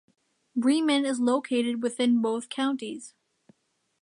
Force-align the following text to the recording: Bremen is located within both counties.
Bremen 0.55 1.05
is 1.05 1.19
located 1.19 1.83
within 1.83 2.23
both 2.23 2.49
counties. 2.49 3.13